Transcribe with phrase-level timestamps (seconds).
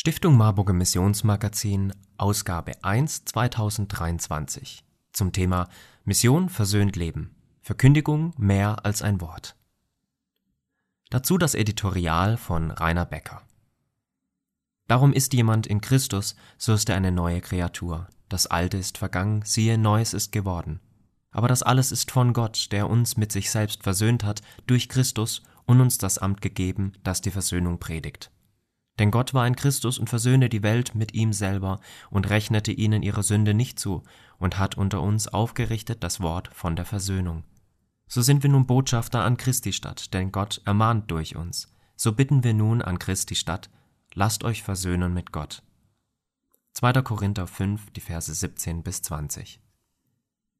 [0.00, 5.68] Stiftung Marburger Missionsmagazin, Ausgabe 1 2023 zum Thema
[6.04, 7.34] Mission versöhnt Leben.
[7.62, 9.56] Verkündigung mehr als ein Wort.
[11.10, 13.42] Dazu das Editorial von Rainer Becker.
[14.86, 18.06] Darum ist jemand in Christus, so ist er eine neue Kreatur.
[18.28, 20.78] Das Alte ist vergangen, siehe, Neues ist geworden.
[21.32, 25.42] Aber das alles ist von Gott, der uns mit sich selbst versöhnt hat durch Christus
[25.66, 28.30] und uns das Amt gegeben, das die Versöhnung predigt.
[28.98, 31.80] Denn Gott war in Christus und versöhnte die Welt mit ihm selber
[32.10, 34.02] und rechnete ihnen ihre Sünde nicht zu
[34.38, 37.44] und hat unter uns aufgerichtet das Wort von der Versöhnung.
[38.08, 41.72] So sind wir nun Botschafter an Christi Stadt, denn Gott ermahnt durch uns.
[41.94, 43.70] So bitten wir nun an Christi Stadt,
[44.14, 45.62] lasst euch versöhnen mit Gott.
[46.72, 46.92] 2.
[47.02, 49.60] Korinther 5, die Verse 17 bis 20.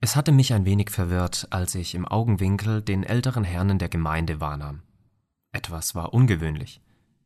[0.00, 3.88] Es hatte mich ein wenig verwirrt, als ich im Augenwinkel den älteren Herrn in der
[3.88, 4.82] Gemeinde wahrnahm.
[5.52, 6.80] Etwas war ungewöhnlich.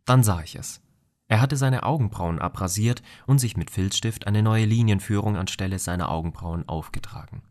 [0.05, 0.81] Dann sah ich es.
[1.27, 6.69] Er hatte seine Augenbrauen abrasiert und sich mit Filzstift eine neue Linienführung anstelle seiner Augenbrauen
[6.69, 7.43] aufgetragen.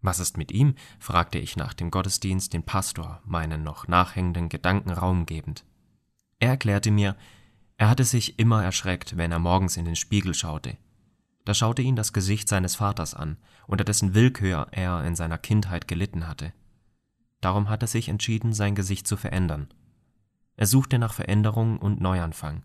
[0.00, 0.74] Was ist mit ihm?
[0.98, 5.64] fragte ich nach dem Gottesdienst den Pastor, meinen noch nachhängenden Gedanken Raum gebend.
[6.38, 7.16] Er erklärte mir,
[7.76, 10.76] er hatte sich immer erschreckt, wenn er morgens in den Spiegel schaute.
[11.44, 15.88] Da schaute ihn das Gesicht seines Vaters an, unter dessen Willkür er in seiner Kindheit
[15.88, 16.52] gelitten hatte.
[17.40, 19.68] Darum hat er sich entschieden, sein Gesicht zu verändern.
[20.56, 22.62] Er suchte nach Veränderung und Neuanfang.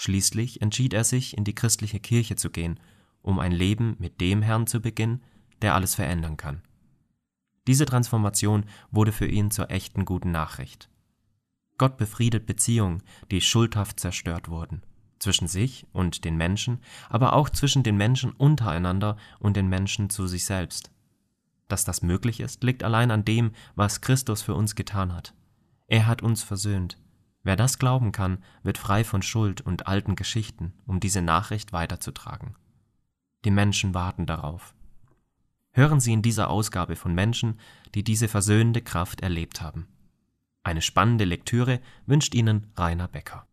[0.00, 2.80] Schließlich entschied er sich, in die christliche Kirche zu gehen,
[3.20, 5.22] um ein Leben mit dem Herrn zu beginnen,
[5.60, 6.62] der alles verändern kann.
[7.66, 10.88] Diese Transformation wurde für ihn zur echten guten Nachricht.
[11.76, 14.80] Gott befriedet Beziehungen, die schuldhaft zerstört wurden,
[15.18, 16.78] zwischen sich und den Menschen,
[17.10, 20.90] aber auch zwischen den Menschen untereinander und den Menschen zu sich selbst.
[21.68, 25.34] Dass das möglich ist, liegt allein an dem, was Christus für uns getan hat.
[25.88, 26.96] Er hat uns versöhnt,
[27.42, 32.54] Wer das glauben kann, wird frei von Schuld und alten Geschichten, um diese Nachricht weiterzutragen.
[33.44, 34.74] Die Menschen warten darauf.
[35.72, 37.58] Hören Sie in dieser Ausgabe von Menschen,
[37.94, 39.86] die diese versöhnende Kraft erlebt haben.
[40.62, 43.46] Eine spannende Lektüre wünscht Ihnen Rainer Becker.